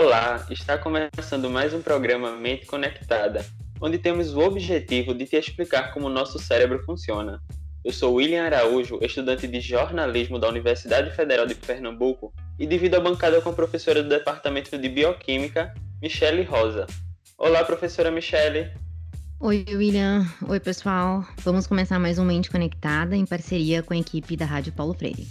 [0.00, 3.44] Olá, está começando mais um programa Mente Conectada,
[3.80, 7.42] onde temos o objetivo de te explicar como o nosso cérebro funciona.
[7.84, 13.00] Eu sou William Araújo, estudante de jornalismo da Universidade Federal de Pernambuco e divido a
[13.00, 16.86] bancada com a professora do Departamento de Bioquímica, Michele Rosa.
[17.36, 18.70] Olá, professora Michele.
[19.40, 20.24] Oi, William.
[20.48, 21.26] Oi, pessoal.
[21.38, 25.26] Vamos começar mais um Mente Conectada em parceria com a equipe da Rádio Paulo Freire.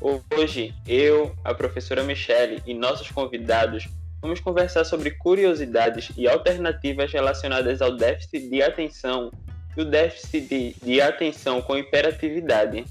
[0.00, 3.88] Hoje, eu, a professora Michele e nossos convidados
[4.20, 9.30] vamos conversar sobre curiosidades e alternativas relacionadas ao déficit de atenção
[9.76, 12.84] e o déficit de, de atenção com hiperatividade.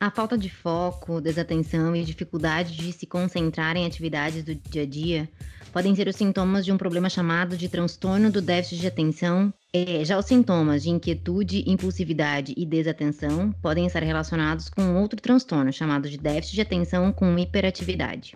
[0.00, 4.86] A falta de foco, desatenção e dificuldade de se concentrar em atividades do dia a
[4.86, 5.28] dia
[5.72, 9.52] podem ser os sintomas de um problema chamado de transtorno do déficit de atenção.
[9.70, 15.70] É, já os sintomas de inquietude, impulsividade e desatenção podem estar relacionados com outro transtorno
[15.70, 18.34] chamado de déficit de atenção com hiperatividade.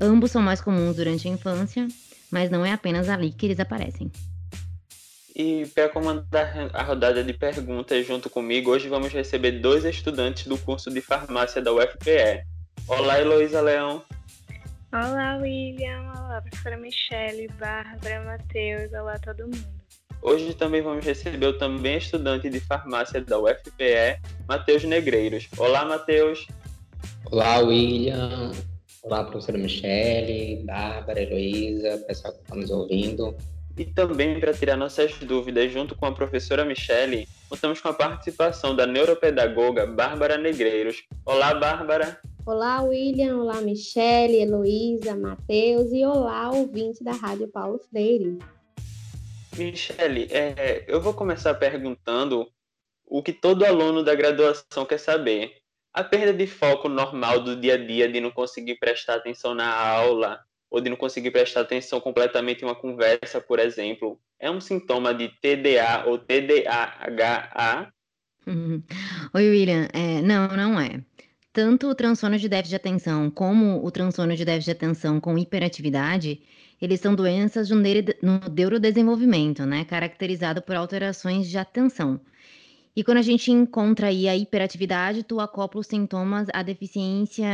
[0.00, 1.86] Ambos são mais comuns durante a infância,
[2.28, 4.10] mas não é apenas ali que eles aparecem.
[5.34, 10.58] E para comandar a rodada de perguntas junto comigo, hoje vamos receber dois estudantes do
[10.58, 12.44] curso de farmácia da UFPE.
[12.88, 14.02] Olá, Heloísa Leão.
[14.92, 16.02] Olá, William.
[16.16, 18.92] Olá, professora Michele, Bárbara, Matheus.
[18.92, 19.81] Olá, todo mundo.
[20.22, 25.48] Hoje também vamos receber o também estudante de farmácia da UFPE, Matheus Negreiros.
[25.58, 26.46] Olá, Matheus.
[27.28, 28.52] Olá, William.
[29.02, 33.34] Olá, professora Michele, Bárbara, Heloísa, pessoal que está nos ouvindo.
[33.76, 38.76] E também para tirar nossas dúvidas junto com a professora Michele, contamos com a participação
[38.76, 41.02] da neuropedagoga Bárbara Negreiros.
[41.26, 42.20] Olá, Bárbara.
[42.46, 43.38] Olá, William.
[43.38, 48.38] Olá, Michele, Heloísa, Matheus e olá, ouvinte da Rádio Paulo Freire.
[49.56, 52.50] Michele, é, eu vou começar perguntando
[53.04, 55.56] o que todo aluno da graduação quer saber.
[55.92, 59.70] A perda de foco normal do dia a dia, de não conseguir prestar atenção na
[59.70, 60.40] aula,
[60.70, 65.12] ou de não conseguir prestar atenção completamente em uma conversa, por exemplo, é um sintoma
[65.12, 67.92] de TDA ou TDAHA?
[69.34, 69.86] Oi, William.
[69.92, 71.04] É, não, não é.
[71.52, 75.36] Tanto o transtorno de déficit de atenção como o transtorno de déficit de atenção com
[75.36, 76.40] hiperatividade,
[76.80, 77.80] eles são doenças no
[78.50, 82.18] neurodesenvolvimento, né, caracterizado por alterações de atenção.
[82.96, 87.46] E quando a gente encontra aí a hiperatividade, tu acopla os sintomas à deficiência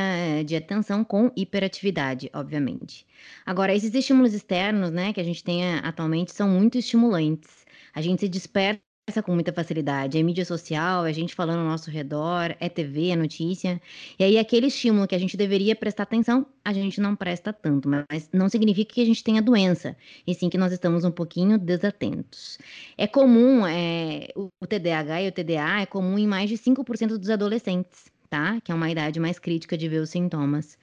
[0.44, 3.06] de atenção com hiperatividade, obviamente.
[3.44, 7.66] Agora, esses estímulos externos, né, que a gente tem atualmente são muito estimulantes.
[7.94, 8.87] A gente se desperta
[9.22, 10.18] com muita facilidade.
[10.18, 13.80] É mídia social, é gente falando ao nosso redor, é TV, é notícia.
[14.18, 17.88] E aí, aquele estímulo que a gente deveria prestar atenção, a gente não presta tanto.
[17.88, 21.58] Mas não significa que a gente tenha doença, e sim que nós estamos um pouquinho
[21.58, 22.58] desatentos.
[22.96, 27.30] É comum, é, o TDAH e o TDA é comum em mais de 5% dos
[27.30, 28.60] adolescentes, tá?
[28.62, 30.78] Que é uma idade mais crítica de ver os sintomas.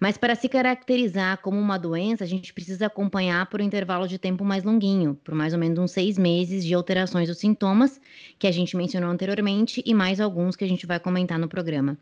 [0.00, 4.18] Mas para se caracterizar como uma doença, a gente precisa acompanhar por um intervalo de
[4.18, 8.00] tempo mais longuinho, por mais ou menos uns seis meses de alterações dos sintomas,
[8.38, 11.96] que a gente mencionou anteriormente, e mais alguns que a gente vai comentar no programa.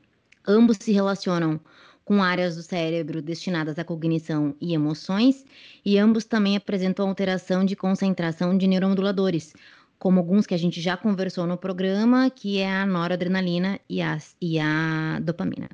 [0.47, 1.61] Ambos se relacionam
[2.05, 5.45] com áreas do cérebro destinadas à cognição e emoções,
[5.85, 9.53] e ambos também apresentam alteração de concentração de neuromoduladores,
[9.99, 14.19] como alguns que a gente já conversou no programa, que é a noradrenalina e a,
[14.41, 15.69] e a dopamina.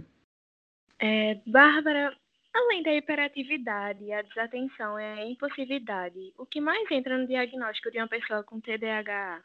[0.99, 2.17] É, Bárbara,
[2.55, 7.99] além da hiperatividade, a desatenção e a impulsividade, o que mais entra no diagnóstico de
[7.99, 9.43] uma pessoa com TDAH?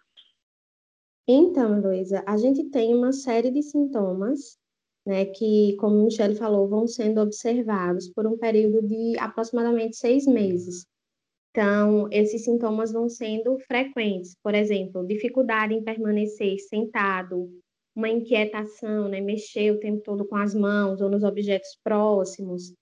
[1.27, 4.57] Então, Luísa, a gente tem uma série de sintomas,
[5.05, 10.25] né, que, como o Michele falou, vão sendo observados por um período de aproximadamente seis
[10.25, 10.85] meses.
[11.52, 17.50] Então, esses sintomas vão sendo frequentes, por exemplo, dificuldade em permanecer sentado,
[17.96, 19.19] uma inquietação, né?
[19.19, 22.74] mexer o tempo todo com as mãos ou nos objetos próximos,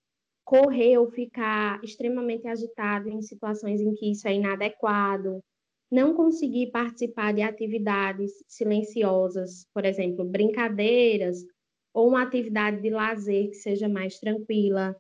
[0.43, 5.39] correr ou ficar extremamente agitado em situações em que isso é inadequado,
[5.91, 11.37] não conseguir participar de atividades silenciosas, por exemplo, brincadeiras
[11.93, 14.95] ou uma atividade de lazer que seja mais tranquila,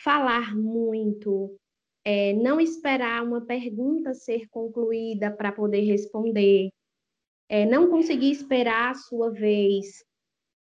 [0.00, 1.56] falar muito,
[2.04, 6.70] é, não esperar uma pergunta ser concluída para poder responder,
[7.48, 10.04] é, não conseguir esperar a sua vez,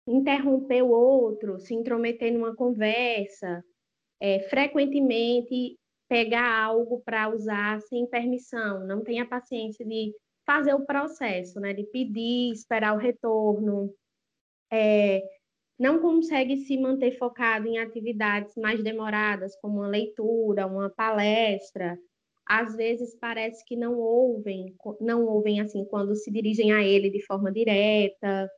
[0.07, 3.65] interromper o outro, se intrometer numa conversa,
[4.21, 5.79] é, frequentemente
[6.09, 10.13] pegar algo para usar sem permissão, não tem a paciência de
[10.47, 13.93] fazer o processo, né, de pedir, esperar o retorno,
[14.71, 15.23] é,
[15.79, 21.99] não consegue se manter focado em atividades mais demoradas, como uma leitura, uma palestra,
[22.47, 27.25] às vezes parece que não ouvem, não ouvem assim quando se dirigem a ele de
[27.25, 28.51] forma direta,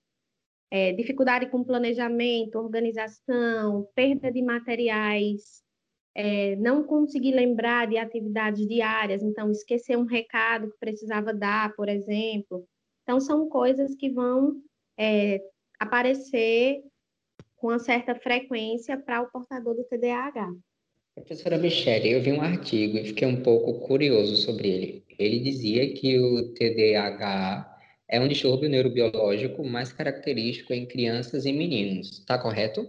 [0.70, 5.64] é, dificuldade com planejamento, organização, perda de materiais.
[6.18, 11.88] É, não conseguir lembrar de atividades diárias, então esquecer um recado que precisava dar, por
[11.90, 12.66] exemplo.
[13.02, 14.62] Então, são coisas que vão
[14.98, 15.40] é,
[15.78, 16.82] aparecer
[17.66, 20.54] com uma certa frequência para o portador do TDAH.
[21.16, 25.04] Professora Michele, eu vi um artigo e fiquei um pouco curioso sobre ele.
[25.18, 27.76] Ele dizia que o TDAH
[28.08, 32.20] é um distúrbio neurobiológico mais característico em crianças e meninos.
[32.20, 32.88] Está correto?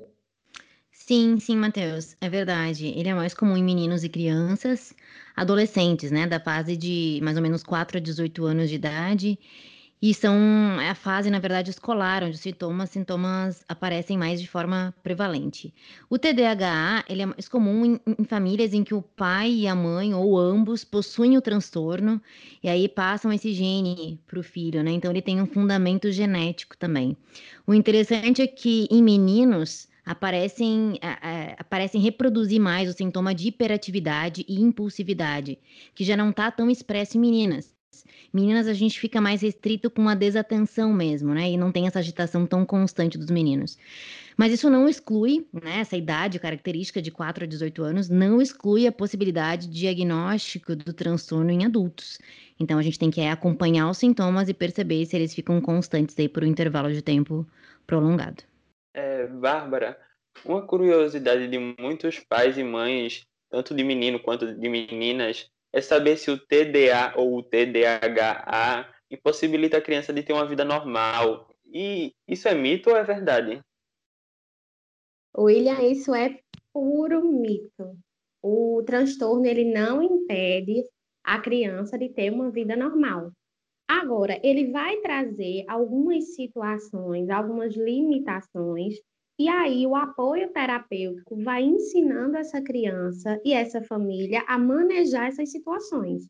[0.92, 2.86] Sim, sim, Matheus, é verdade.
[2.86, 4.94] Ele é mais comum em meninos e crianças,
[5.36, 9.40] adolescentes, né, da fase de mais ou menos 4 a 18 anos de idade.
[10.00, 10.36] E são
[10.80, 15.74] é a fase, na verdade, escolar, onde os sintomas, sintomas aparecem mais de forma prevalente.
[16.08, 19.74] O TDAH, ele é mais comum em, em famílias em que o pai e a
[19.74, 22.22] mãe, ou ambos, possuem o transtorno,
[22.62, 24.92] e aí passam esse gene para o filho, né?
[24.92, 27.18] Então ele tem um fundamento genético também.
[27.66, 31.00] O interessante é que em meninos aparecem,
[31.58, 35.58] aparecem reproduzir mais o sintoma de hiperatividade e impulsividade,
[35.96, 37.77] que já não está tão expresso em meninas.
[38.34, 41.50] Meninas, a gente fica mais restrito com a desatenção mesmo, né?
[41.50, 43.78] E não tem essa agitação tão constante dos meninos.
[44.38, 45.80] Mas isso não exclui, né?
[45.80, 50.94] Essa idade característica de 4 a 18 anos não exclui a possibilidade de diagnóstico do
[50.94, 52.20] transtorno em adultos.
[52.60, 56.18] Então a gente tem que é, acompanhar os sintomas e perceber se eles ficam constantes
[56.20, 57.48] aí por um intervalo de tempo
[57.86, 58.44] prolongado.
[58.94, 59.98] É, Bárbara,
[60.46, 66.18] uma curiosidade de muitos pais e mães, tanto de menino quanto de meninas, é saber
[66.18, 71.54] se o TDA ou o TDAH impossibilita a criança de ter uma vida normal.
[71.66, 73.62] E isso é mito ou é verdade?
[75.38, 76.40] William, isso é
[76.74, 77.96] puro mito.
[78.42, 80.84] O transtorno ele não impede
[81.24, 83.32] a criança de ter uma vida normal.
[83.88, 88.96] Agora, ele vai trazer algumas situações, algumas limitações
[89.39, 95.51] e aí, o apoio terapêutico vai ensinando essa criança e essa família a manejar essas
[95.51, 96.28] situações.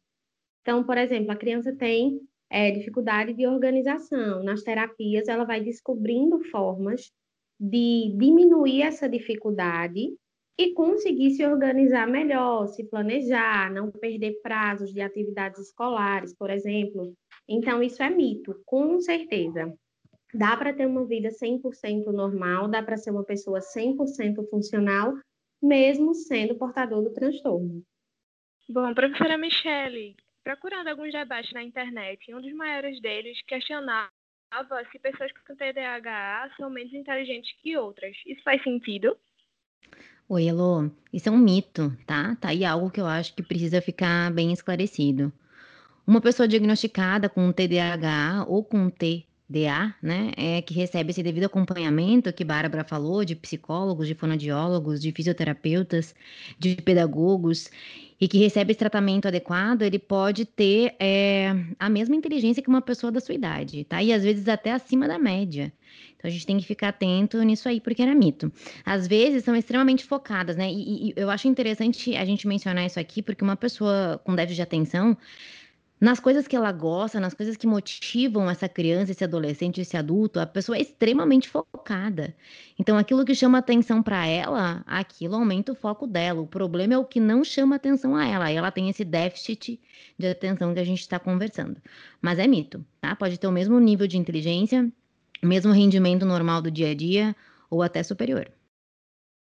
[0.62, 2.20] Então, por exemplo, a criança tem
[2.50, 4.44] é, dificuldade de organização.
[4.44, 7.10] Nas terapias, ela vai descobrindo formas
[7.58, 10.14] de diminuir essa dificuldade
[10.58, 17.14] e conseguir se organizar melhor, se planejar, não perder prazos de atividades escolares, por exemplo.
[17.48, 19.74] Então, isso é mito, com certeza.
[20.34, 25.14] Dá para ter uma vida 100% normal, dá para ser uma pessoa 100% funcional,
[25.62, 27.82] mesmo sendo portador do transtorno.
[28.70, 34.10] Bom, professora Michele, procurando alguns debates na internet, um dos maiores deles questionava
[34.92, 38.16] se pessoas com TDAH são menos inteligentes que outras.
[38.26, 39.18] Isso faz sentido?
[40.28, 40.90] Oi, Elô.
[41.14, 42.36] Isso é um mito, tá?
[42.36, 45.32] Tá aí algo que eu acho que precisa ficar bem esclarecido.
[46.06, 51.46] Uma pessoa diagnosticada com TDAH ou com T DA, né, é que recebe esse devido
[51.46, 56.14] acompanhamento que Bárbara falou, de psicólogos, de fonoaudiólogos, de fisioterapeutas,
[56.60, 57.70] de pedagogos,
[58.20, 62.82] e que recebe esse tratamento adequado, ele pode ter é, a mesma inteligência que uma
[62.82, 64.02] pessoa da sua idade, tá?
[64.02, 65.72] E às vezes até acima da média.
[66.18, 68.52] Então a gente tem que ficar atento nisso aí, porque era mito.
[68.84, 70.70] Às vezes são extremamente focadas, né?
[70.70, 74.56] E, e eu acho interessante a gente mencionar isso aqui, porque uma pessoa com déficit
[74.56, 75.16] de atenção
[76.00, 80.40] nas coisas que ela gosta, nas coisas que motivam essa criança, esse adolescente, esse adulto,
[80.40, 82.36] a pessoa é extremamente focada.
[82.78, 86.40] Então, aquilo que chama atenção para ela, aquilo aumenta o foco dela.
[86.40, 88.46] O problema é o que não chama atenção a ela.
[88.46, 89.80] Aí ela tem esse déficit
[90.18, 91.78] de atenção que a gente está conversando.
[92.22, 93.16] Mas é mito, tá?
[93.16, 94.88] Pode ter o mesmo nível de inteligência,
[95.42, 97.36] mesmo rendimento normal do dia a dia
[97.72, 98.52] ou até superior.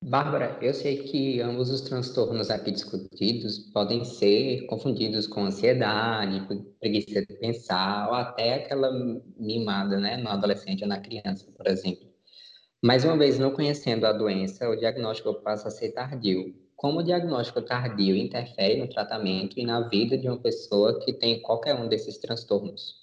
[0.02, 6.46] Bárbara, eu sei que ambos os transtornos aqui discutidos podem ser confundidos com ansiedade,
[6.80, 8.90] preguiça de pensar, ou até aquela
[9.38, 12.08] mimada, né, no adolescente ou na criança, por exemplo.
[12.82, 16.54] Mas uma vez não conhecendo a doença, o diagnóstico passa a ser tardio.
[16.76, 21.42] Como o diagnóstico tardio interfere no tratamento e na vida de uma pessoa que tem
[21.42, 22.99] qualquer um desses transtornos?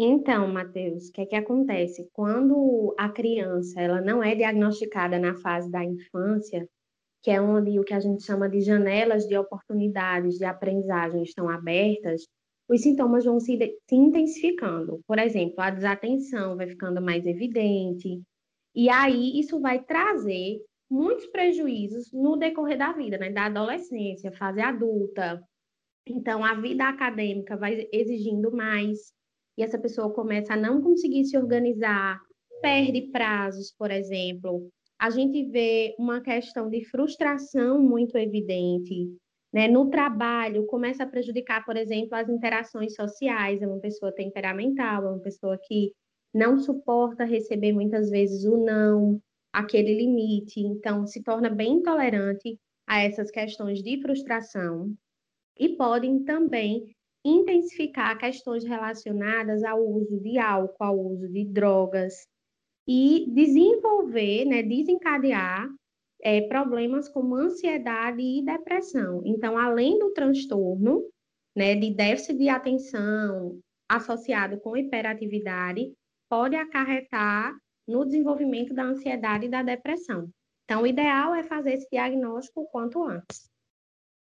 [0.00, 2.08] Então, Matheus, o que é que acontece?
[2.12, 6.68] Quando a criança ela não é diagnosticada na fase da infância,
[7.20, 11.48] que é onde o que a gente chama de janelas de oportunidades de aprendizagem estão
[11.48, 12.28] abertas,
[12.68, 15.00] os sintomas vão se, se intensificando.
[15.04, 18.22] Por exemplo, a desatenção vai ficando mais evidente,
[18.76, 23.30] e aí isso vai trazer muitos prejuízos no decorrer da vida, né?
[23.30, 25.42] Da adolescência, fase adulta.
[26.06, 29.12] Então, a vida acadêmica vai exigindo mais,
[29.58, 32.20] e essa pessoa começa a não conseguir se organizar,
[32.62, 34.70] perde prazos, por exemplo.
[34.96, 39.12] A gente vê uma questão de frustração muito evidente.
[39.52, 39.66] Né?
[39.66, 43.60] No trabalho, começa a prejudicar, por exemplo, as interações sociais.
[43.60, 45.92] É uma pessoa temperamental, é uma pessoa que
[46.32, 49.20] não suporta receber muitas vezes o não,
[49.52, 50.60] aquele limite.
[50.60, 54.94] Então, se torna bem intolerante a essas questões de frustração
[55.58, 56.94] e podem também
[57.24, 62.26] intensificar questões relacionadas ao uso de álcool, ao uso de drogas
[62.86, 65.68] e desenvolver, né, desencadear
[66.22, 69.22] é, problemas como ansiedade e depressão.
[69.24, 71.04] Então, além do transtorno,
[71.54, 75.92] né, de déficit de atenção associado com hiperatividade,
[76.28, 77.56] pode acarretar
[77.86, 80.28] no desenvolvimento da ansiedade e da depressão.
[80.64, 83.48] Então, o ideal é fazer esse diagnóstico o quanto antes.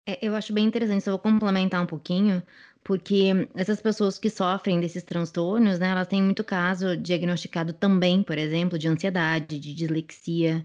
[0.08, 2.44] É, eu acho bem interessante, só vou complementar um pouquinho,
[2.86, 8.38] porque essas pessoas que sofrem desses transtornos, né, elas têm muito caso diagnosticado também, por
[8.38, 10.64] exemplo, de ansiedade, de dislexia,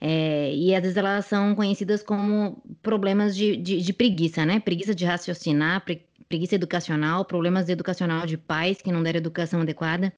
[0.00, 4.60] é, e às vezes elas são conhecidas como problemas de, de, de preguiça, né?
[4.60, 10.12] Preguiça de raciocinar, pre, preguiça educacional, problemas educacional de pais que não deram educação adequada.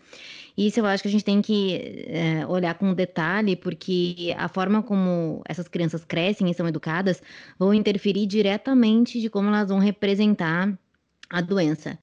[0.57, 4.83] Isso eu acho que a gente tem que é, olhar com detalhe, porque a forma
[4.83, 7.23] como essas crianças crescem e são educadas
[7.59, 10.77] vão interferir diretamente de como elas vão representar
[11.31, 11.99] a doença.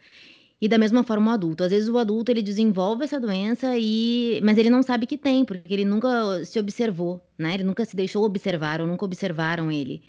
[0.62, 1.64] E da mesma forma o adulto.
[1.64, 5.44] Às vezes o adulto ele desenvolve essa doença e mas ele não sabe que tem,
[5.46, 7.56] porque ele nunca se observou, né?
[7.56, 10.02] Ele nunca se deixou observar ou nunca observaram ele.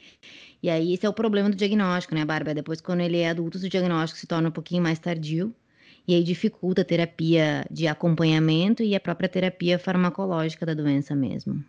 [0.63, 2.55] E aí esse é o problema do diagnóstico, né, Bárbara?
[2.55, 5.55] Depois quando ele é adulto, o diagnóstico se torna um pouquinho mais tardio
[6.09, 11.65] e aí dificulta a terapia de acompanhamento e a própria terapia farmacológica da doença mesmo.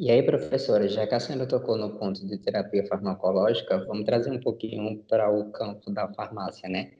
[0.00, 4.30] E aí, professora, já que a senhora tocou no ponto de terapia farmacológica, vamos trazer
[4.30, 6.92] um pouquinho para o campo da farmácia, né?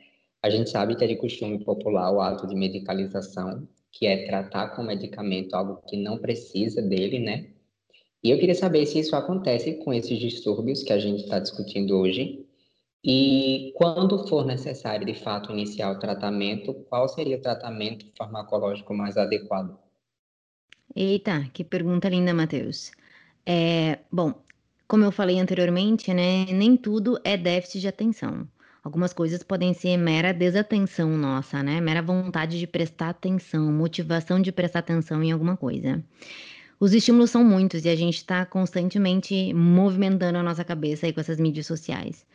[0.43, 4.77] A gente sabe que é de costume popular o ato de medicalização, que é tratar
[4.77, 7.47] com medicamento algo que não precisa dele, né?
[8.23, 11.97] E eu queria saber se isso acontece com esses distúrbios que a gente está discutindo
[11.97, 12.47] hoje.
[13.03, 19.17] E quando for necessário, de fato, iniciar o tratamento, qual seria o tratamento farmacológico mais
[19.17, 19.90] adequado?
[20.95, 22.91] Eita, que pergunta linda, Matheus.
[23.47, 24.35] É, bom,
[24.89, 28.49] como eu falei anteriormente, né, nem tudo é déficit de atenção.
[28.83, 31.81] Algumas coisas podem ser mera desatenção nossa, né?
[31.81, 36.03] Mera vontade de prestar atenção, motivação de prestar atenção em alguma coisa.
[36.79, 41.21] Os estímulos são muitos e a gente está constantemente movimentando a nossa cabeça aí com
[41.21, 42.27] essas mídias sociais.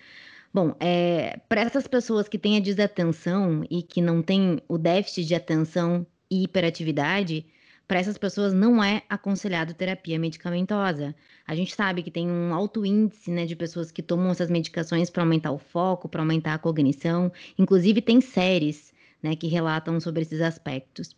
[0.53, 5.25] Bom, é, para essas pessoas que têm a desatenção e que não têm o déficit
[5.25, 7.43] de atenção e hiperatividade,
[7.87, 11.15] para essas pessoas não é aconselhado terapia medicamentosa.
[11.47, 15.09] A gente sabe que tem um alto índice né, de pessoas que tomam essas medicações
[15.09, 17.31] para aumentar o foco, para aumentar a cognição.
[17.57, 21.09] Inclusive, tem séries né, que relatam sobre esses aspectos.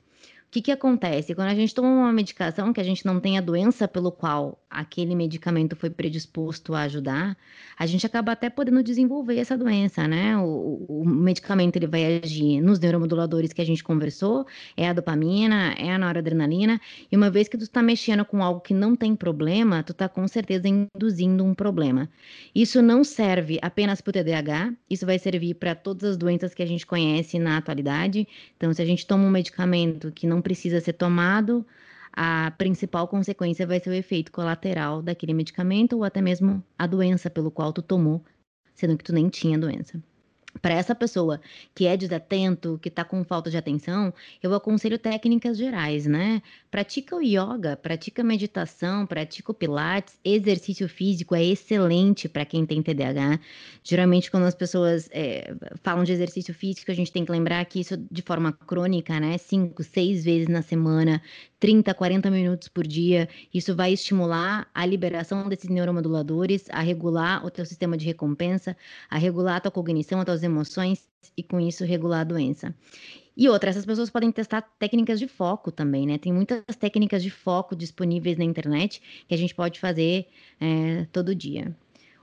[0.48, 1.36] O que, que acontece?
[1.36, 4.58] Quando a gente toma uma medicação que a gente não tem a doença pelo qual
[4.70, 7.38] aquele medicamento foi predisposto a ajudar,
[7.78, 10.38] a gente acaba até podendo desenvolver essa doença, né?
[10.38, 14.46] O, o medicamento ele vai agir nos neuromoduladores que a gente conversou,
[14.76, 16.82] é a dopamina, é a noradrenalina,
[17.12, 20.10] e uma vez que tu está mexendo com algo que não tem problema, tu está
[20.10, 22.10] com certeza induzindo um problema.
[22.54, 26.62] Isso não serve apenas para o TDAH, isso vai servir para todas as doenças que
[26.62, 28.28] a gente conhece na atualidade.
[28.58, 31.66] Então, se a gente toma um medicamento que não precisa ser tomado,
[32.20, 37.30] a principal consequência vai ser o efeito colateral daquele medicamento ou até mesmo a doença
[37.30, 38.26] pelo qual tu tomou,
[38.74, 40.02] sendo que tu nem tinha doença
[40.58, 41.40] para essa pessoa
[41.74, 46.42] que é desatento, que está com falta de atenção, eu aconselho técnicas gerais, né?
[46.70, 52.82] Pratica o yoga, pratica meditação, pratica o pilates, exercício físico é excelente para quem tem
[52.82, 53.40] TDAH.
[53.84, 57.80] Geralmente, quando as pessoas é, falam de exercício físico, a gente tem que lembrar que
[57.80, 59.38] isso de forma crônica, né?
[59.38, 61.22] Cinco, seis vezes na semana,
[61.60, 63.28] 30, 40 minutos por dia.
[63.54, 68.76] Isso vai estimular a liberação desses neuromoduladores, a regular o teu sistema de recompensa,
[69.10, 72.74] a regular a tua cognição, as tuas emoções e com isso regular a doença.
[73.36, 76.18] E outra, essas pessoas podem testar técnicas de foco também, né?
[76.18, 80.26] Tem muitas técnicas de foco disponíveis na internet que a gente pode fazer
[80.60, 81.76] é, todo dia.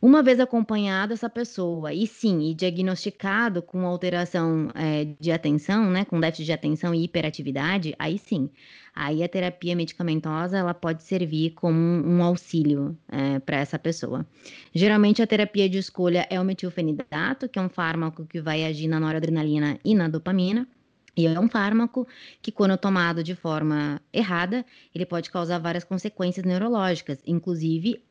[0.04, 6.04] Uma vez acompanhado essa pessoa, e sim, e diagnosticado com alteração é, de atenção, né,
[6.04, 8.50] com déficit de atenção e hiperatividade, aí sim,
[8.94, 14.26] aí a terapia medicamentosa ela pode servir como um, um auxílio é, para essa pessoa.
[14.75, 18.88] Geralmente a terapia de escolha é o metilfenidato, que é um fármaco que vai agir
[18.88, 20.68] na noradrenalina e na dopamina.
[21.16, 22.06] E é um fármaco
[22.42, 28.02] que, quando tomado de forma errada, ele pode causar várias consequências neurológicas, inclusive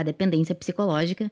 [0.00, 1.30] a dependência psicológica,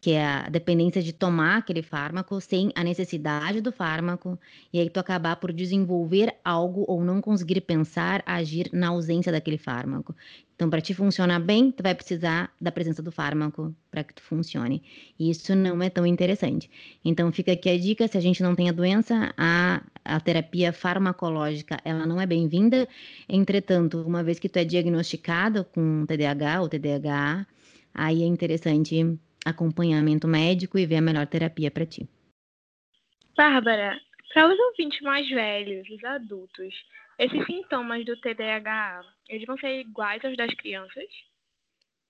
[0.00, 4.38] que é a dependência de tomar aquele fármaco sem a necessidade do fármaco,
[4.72, 9.58] e aí tu acabar por desenvolver algo ou não conseguir pensar, agir na ausência daquele
[9.58, 10.14] fármaco.
[10.62, 14.22] Então, para te funcionar bem, tu vai precisar da presença do fármaco para que tu
[14.22, 14.80] funcione.
[15.18, 16.70] E isso não é tão interessante.
[17.04, 20.72] Então, fica aqui a dica: se a gente não tem a doença, a, a terapia
[20.72, 22.86] farmacológica ela não é bem-vinda.
[23.28, 27.44] Entretanto, uma vez que tu é diagnosticado com TDAH ou TDAH,
[27.94, 32.08] aí é interessante acompanhamento médico e ver a melhor terapia para ti.
[33.36, 33.98] Bárbara,
[34.32, 36.74] para os ouvintes mais velhos, os adultos,
[37.18, 41.04] esses sintomas do TDAH, eles vão ser iguais aos das crianças?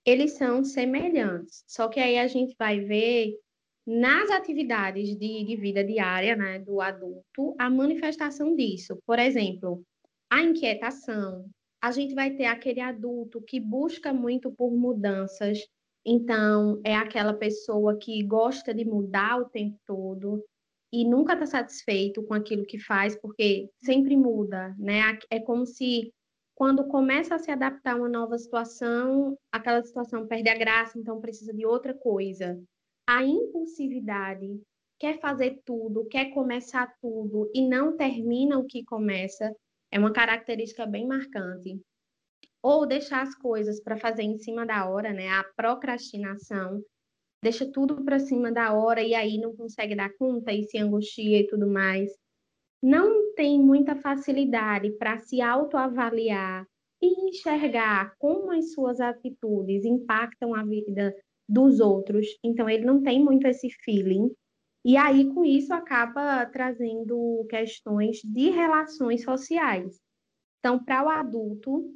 [0.05, 3.39] Eles são semelhantes, só que aí a gente vai ver
[3.87, 8.99] nas atividades de, de vida diária né, do adulto a manifestação disso.
[9.07, 9.85] Por exemplo,
[10.31, 11.45] a inquietação,
[11.83, 15.59] a gente vai ter aquele adulto que busca muito por mudanças,
[16.07, 20.45] então é aquela pessoa que gosta de mudar o tempo todo
[20.93, 25.19] e nunca está satisfeito com aquilo que faz, porque sempre muda, né?
[25.29, 26.13] É como se
[26.55, 31.21] quando começa a se adaptar a uma nova situação, aquela situação perde a graça, então
[31.21, 32.63] precisa de outra coisa.
[33.09, 34.61] A impulsividade
[35.01, 39.53] quer fazer tudo, quer começar tudo e não termina o que começa,
[39.93, 41.79] é uma característica bem marcante.
[42.63, 45.29] Ou deixar as coisas para fazer em cima da hora, né?
[45.29, 46.83] A procrastinação.
[47.43, 51.41] Deixa tudo para cima da hora e aí não consegue dar conta e se angustia
[51.41, 52.11] e tudo mais.
[52.83, 56.67] Não tem muita facilidade para se autoavaliar
[57.03, 61.15] e enxergar como as suas atitudes impactam a vida
[61.49, 62.27] dos outros.
[62.43, 64.31] Então, ele não tem muito esse feeling.
[64.85, 70.01] E aí, com isso, acaba trazendo questões de relações sociais.
[70.59, 71.95] Então, para o adulto,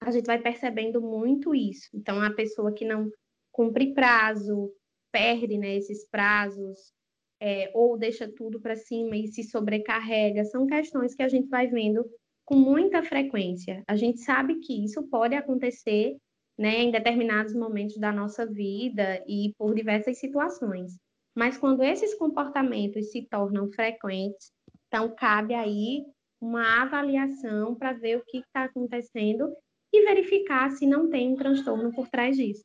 [0.00, 1.88] a gente vai percebendo muito isso.
[1.94, 3.10] Então, a pessoa que não
[3.50, 4.72] cumpre prazo,
[5.10, 6.92] perde né, esses prazos,
[7.40, 11.66] é, ou deixa tudo para cima e se sobrecarrega, são questões que a gente vai
[11.66, 12.04] vendo
[12.44, 13.82] com muita frequência.
[13.86, 16.16] A gente sabe que isso pode acontecer
[16.58, 20.98] né, em determinados momentos da nossa vida e por diversas situações.
[21.38, 24.50] Mas quando esses comportamentos se tornam frequentes,
[24.88, 26.04] então cabe aí
[26.40, 29.48] uma avaliação para ver o que está acontecendo
[29.92, 32.64] e verificar se não tem um transtorno por trás disso.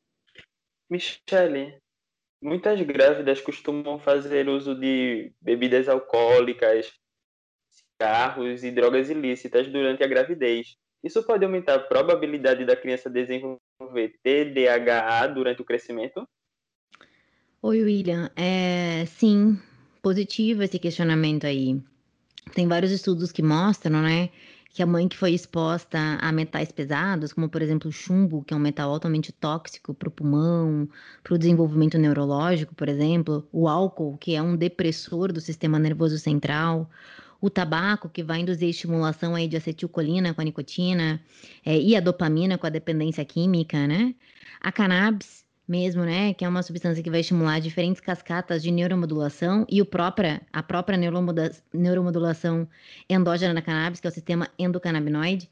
[0.89, 1.78] Michele,
[2.41, 6.91] muitas grávidas costumam fazer uso de bebidas alcoólicas,
[7.69, 10.76] cigarros e drogas ilícitas durante a gravidez.
[11.04, 16.28] Isso pode aumentar a probabilidade da criança desenvolver TDAH durante o crescimento?
[17.65, 18.30] Oi, William.
[18.36, 19.58] É, sim,
[20.02, 21.82] positivo esse questionamento aí.
[22.54, 24.30] Tem vários estudos que mostram, né,
[24.69, 28.54] que a mãe que foi exposta a metais pesados, como por exemplo o chumbo, que
[28.54, 30.89] é um metal altamente tóxico para o pulmão,
[31.23, 36.17] para o desenvolvimento neurológico, por exemplo, o álcool, que é um depressor do sistema nervoso
[36.19, 36.89] central,
[37.39, 41.21] o tabaco, que vai induzir estimulação aí de acetilcolina com a nicotina,
[41.65, 44.13] é, e a dopamina com a dependência química, né?
[44.60, 46.34] A cannabis, mesmo, né?
[46.34, 50.62] Que é uma substância que vai estimular diferentes cascatas de neuromodulação e o própria, a
[50.62, 50.97] própria
[51.73, 52.67] neuromodulação
[53.10, 55.49] endógena da cannabis, que é o sistema endocannabinoide.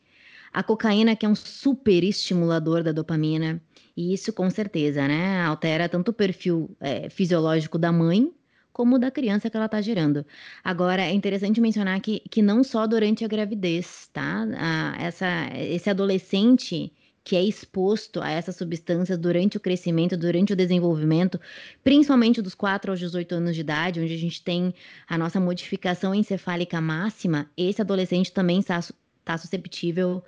[0.53, 3.61] A cocaína, que é um super estimulador da dopamina,
[3.95, 5.41] e isso com certeza, né?
[5.43, 8.31] Altera tanto o perfil é, fisiológico da mãe
[8.73, 10.25] como da criança que ela está gerando.
[10.63, 14.45] Agora, é interessante mencionar que, que não só durante a gravidez, tá?
[14.57, 16.91] A, essa, esse adolescente
[17.23, 21.39] que é exposto a essas substâncias durante o crescimento, durante o desenvolvimento,
[21.83, 24.73] principalmente dos 4 aos 18 anos de idade, onde a gente tem
[25.07, 30.23] a nossa modificação encefálica máxima, esse adolescente também está, está susceptível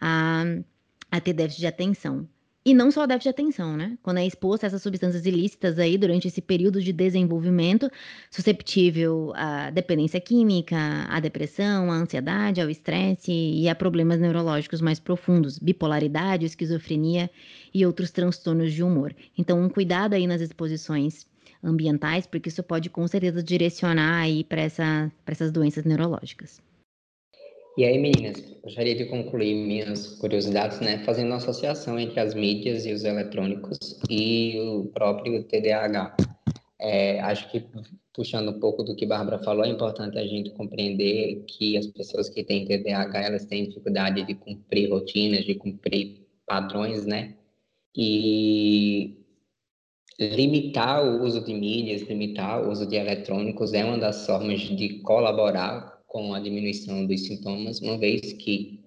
[0.00, 0.44] a,
[1.10, 2.28] a ter déficit de atenção.
[2.66, 3.98] E não só déficit de atenção, né?
[4.02, 7.90] Quando é exposto a essas substâncias ilícitas aí durante esse período de desenvolvimento,
[8.30, 10.76] susceptível à dependência química,
[11.10, 17.30] à depressão, à ansiedade, ao estresse e a problemas neurológicos mais profundos, bipolaridade, esquizofrenia
[17.74, 19.14] e outros transtornos de humor.
[19.36, 21.26] Então, um cuidado aí nas exposições
[21.62, 26.62] ambientais, porque isso pode com certeza direcionar aí para essa, essas doenças neurológicas.
[27.76, 32.86] E aí, meninas, gostaria de concluir minhas curiosidades, né, fazendo uma associação entre as mídias
[32.86, 36.16] e os eletrônicos e o próprio TDAH.
[36.80, 37.64] É, acho que,
[38.14, 41.88] puxando um pouco do que a Bárbara falou, é importante a gente compreender que as
[41.88, 47.34] pessoas que têm TDAH, elas têm dificuldade de cumprir rotinas, de cumprir padrões, né?
[47.96, 49.18] E
[50.20, 55.00] limitar o uso de mídias, limitar o uso de eletrônicos é uma das formas de
[55.00, 58.78] colaborar com a diminuição dos sintomas, uma vez que,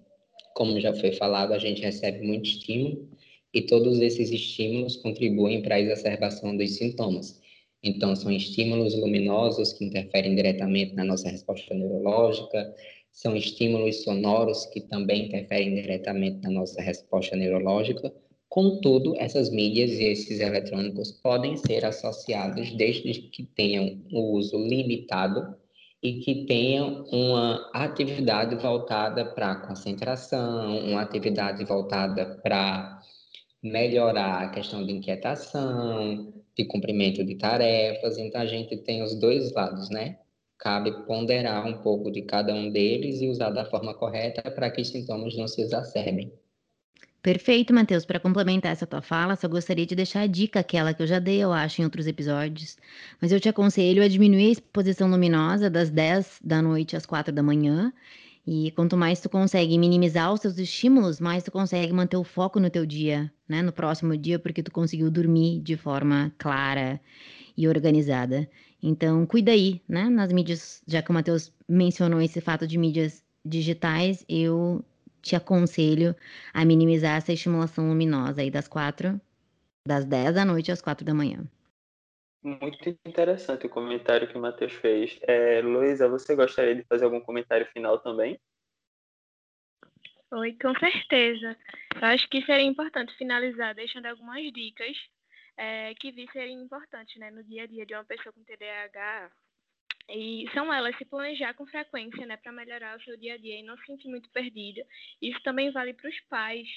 [0.55, 3.05] como já foi falado, a gente recebe muito estímulo
[3.53, 7.41] e todos esses estímulos contribuem para a exacerbação dos sintomas.
[7.83, 12.73] Então, são estímulos luminosos que interferem diretamente na nossa resposta neurológica,
[13.11, 18.09] são estímulos sonoros que também interferem diretamente na nossa resposta neurológica.
[18.47, 25.57] Contudo, essas mídias e esses eletrônicos podem ser associados desde que tenham o uso limitado
[26.01, 33.01] e que tenham uma atividade voltada para concentração, uma atividade voltada para
[33.63, 38.17] melhorar a questão de inquietação, de cumprimento de tarefas.
[38.17, 40.19] Então, a gente tem os dois lados, né?
[40.57, 44.81] Cabe ponderar um pouco de cada um deles e usar da forma correta para que
[44.81, 46.31] os sintomas não se exacerbem.
[47.27, 48.05] Perfeito, Matheus.
[48.05, 51.19] Para complementar essa tua fala, só gostaria de deixar a dica aquela que eu já
[51.19, 52.77] dei, eu acho, em outros episódios.
[53.21, 57.33] Mas eu te aconselho a diminuir a exposição luminosa das 10 da noite às 4
[57.33, 57.91] da manhã.
[58.47, 62.61] E quanto mais tu consegue minimizar os seus estímulos, mais tu consegue manter o foco
[62.61, 63.61] no teu dia, né?
[63.61, 66.97] No próximo dia, porque tu conseguiu dormir de forma clara
[67.57, 68.49] e organizada.
[68.81, 70.09] Então, cuida aí, né?
[70.09, 74.81] Nas mídias, já que o Matheus mencionou esse fato de mídias digitais, eu
[75.27, 76.15] te aconselho
[76.53, 79.19] a minimizar essa estimulação luminosa aí das quatro,
[79.85, 81.45] das 10 da noite às quatro da manhã.
[82.43, 85.19] Muito interessante o comentário que o Matheus fez.
[85.23, 88.39] É, Luísa, você gostaria de fazer algum comentário final também?
[90.31, 91.57] Oi, com certeza.
[91.95, 94.95] Eu acho que seria importante finalizar deixando algumas dicas
[95.57, 99.31] é, que vi serem importantes né, no dia a dia de uma pessoa com TDAH
[100.09, 103.59] e são elas se planejar com frequência, né, para melhorar o seu dia a dia
[103.59, 104.85] e não se sentir muito perdida.
[105.21, 106.67] Isso também vale para os pais,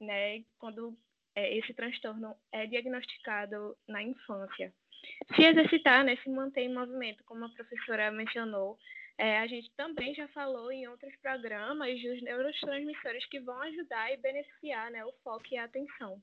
[0.00, 0.96] né, quando
[1.34, 4.72] é, esse transtorno é diagnosticado na infância.
[5.34, 8.78] Se exercitar, né, se manter em movimento, como a professora mencionou,
[9.20, 14.16] é, a gente também já falou em outros programas dos neurotransmissores que vão ajudar e
[14.16, 16.22] beneficiar né, o foco e a atenção.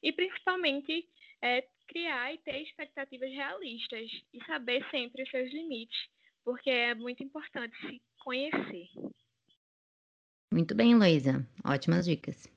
[0.00, 1.08] E principalmente
[1.42, 5.98] é, criar e ter expectativas realistas e saber sempre os seus limites,
[6.44, 8.86] porque é muito importante se conhecer.
[10.52, 11.44] Muito bem, Luísa.
[11.64, 12.48] Ótimas dicas.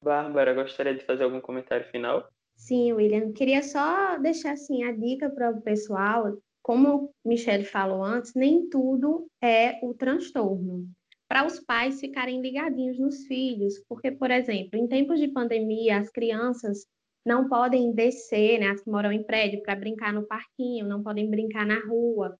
[0.00, 2.30] Bárbara, gostaria de fazer algum comentário final?
[2.54, 3.32] Sim, William.
[3.32, 6.38] Queria só deixar assim a dica para o pessoal.
[6.66, 10.88] Como Michelle falou antes, nem tudo é o transtorno.
[11.28, 16.10] Para os pais ficarem ligadinhos nos filhos, porque, por exemplo, em tempos de pandemia, as
[16.10, 16.84] crianças
[17.24, 21.30] não podem descer, né, as que moram em prédio, para brincar no parquinho, não podem
[21.30, 22.36] brincar na rua.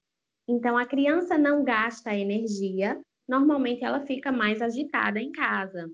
[0.48, 5.88] Então, a criança não gasta energia, normalmente ela fica mais agitada em casa.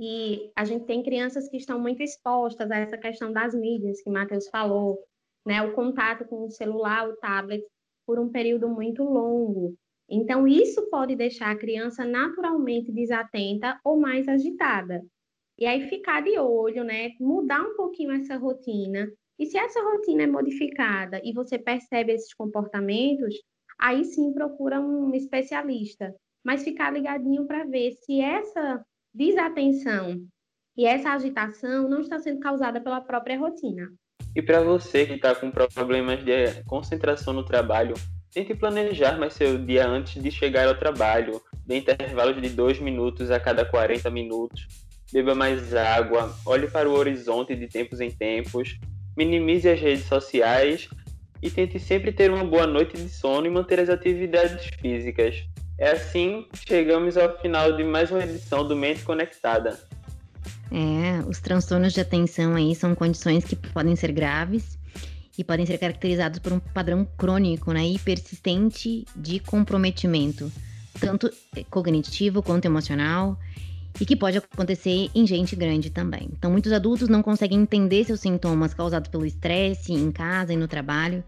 [0.00, 4.10] E a gente tem crianças que estão muito expostas a essa questão das mídias, que
[4.10, 4.98] Matheus falou,
[5.44, 7.64] né, o contato com o celular, o tablet,
[8.06, 9.74] por um período muito longo.
[10.08, 15.02] Então, isso pode deixar a criança naturalmente desatenta ou mais agitada.
[15.58, 17.12] E aí ficar de olho, né?
[17.20, 19.08] Mudar um pouquinho essa rotina.
[19.38, 23.34] E se essa rotina é modificada e você percebe esses comportamentos,
[23.78, 26.14] aí sim procura um especialista.
[26.44, 30.26] Mas ficar ligadinho para ver se essa desatenção
[30.76, 33.92] e essa agitação não está sendo causada pela própria rotina.
[34.34, 37.94] E para você que está com problemas de concentração no trabalho,
[38.32, 43.30] tente planejar mais seu dia antes de chegar ao trabalho, de intervalos de 2 minutos
[43.30, 44.66] a cada 40 minutos.
[45.12, 48.78] Beba mais água, olhe para o horizonte de tempos em tempos,
[49.16, 50.88] minimize as redes sociais.
[51.42, 55.44] E tente sempre ter uma boa noite de sono e manter as atividades físicas.
[55.76, 59.76] É assim que chegamos ao final de mais uma edição do Mente Conectada.
[60.72, 64.78] É, os transtornos de atenção aí são condições que podem ser graves
[65.36, 70.50] e podem ser caracterizados por um padrão crônico né, e persistente de comprometimento,
[70.98, 71.30] tanto
[71.68, 73.38] cognitivo quanto emocional,
[74.00, 76.30] e que pode acontecer em gente grande também.
[76.32, 80.66] Então, muitos adultos não conseguem entender seus sintomas causados pelo estresse em casa e no
[80.66, 81.22] trabalho,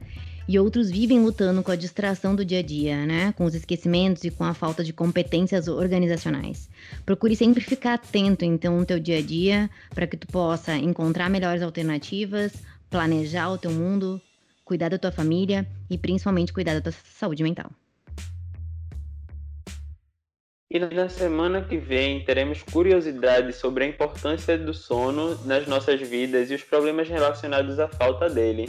[0.46, 3.32] e outros vivem lutando com a distração do dia a dia, né?
[3.32, 6.68] Com os esquecimentos e com a falta de competências organizacionais.
[7.04, 11.30] Procure sempre ficar atento, então, no teu dia a dia, para que tu possa encontrar
[11.30, 12.52] melhores alternativas,
[12.90, 14.20] planejar o teu mundo,
[14.64, 17.70] cuidar da tua família e principalmente cuidar da tua saúde mental.
[20.70, 26.50] E na semana que vem teremos curiosidades sobre a importância do sono nas nossas vidas
[26.50, 28.68] e os problemas relacionados à falta dele.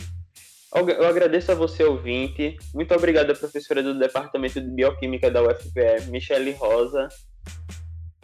[0.75, 2.57] Eu agradeço a você, ouvinte.
[2.73, 7.07] Muito obrigado à professora do Departamento de Bioquímica da UFPE, Michele Rosa.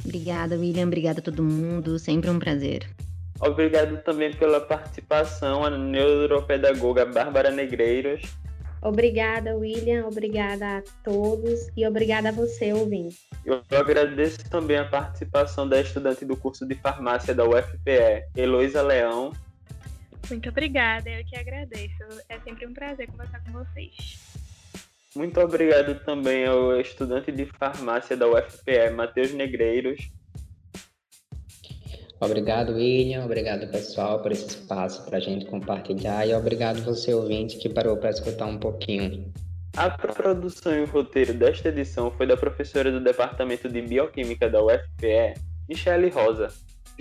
[0.03, 0.85] Obrigada, William.
[0.85, 1.97] Obrigada a todo mundo.
[1.97, 2.89] Sempre um prazer.
[3.39, 8.21] Obrigado também pela participação a neuropedagoga Bárbara Negreiros.
[8.81, 10.05] Obrigada, William.
[10.07, 13.17] Obrigada a todos e obrigada a você, ouvinte.
[13.45, 19.31] Eu agradeço também a participação da estudante do curso de farmácia da UFPE, Heloísa Leão.
[20.29, 22.03] Muito obrigada, eu que agradeço.
[22.29, 24.19] É sempre um prazer conversar com vocês.
[25.15, 30.09] Muito obrigado também ao estudante de farmácia da UFPE, Matheus Negreiros.
[32.17, 33.25] Obrigado, William.
[33.25, 36.25] Obrigado, pessoal, por esse espaço para a gente compartilhar.
[36.25, 39.33] E obrigado você, ouvinte, que parou para escutar um pouquinho.
[39.75, 44.63] A produção e o roteiro desta edição foi da professora do Departamento de Bioquímica da
[44.63, 45.33] UFPE,
[45.67, 46.49] Michele Rosa,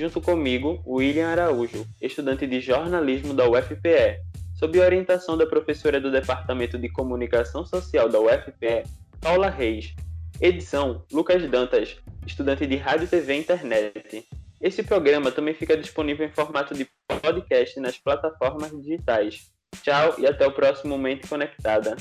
[0.00, 4.18] junto comigo, William Araújo, estudante de jornalismo da UFPE,
[4.54, 8.84] sob orientação da professora do Departamento de Comunicação Social da UFPE,
[9.20, 9.94] Paula Reis.
[10.40, 14.26] Edição: Lucas Dantas, estudante de Rádio, TV e Internet.
[14.58, 16.88] Esse programa também fica disponível em formato de
[17.20, 19.50] podcast nas plataformas digitais.
[19.82, 21.94] Tchau e até o próximo Mente Conectada.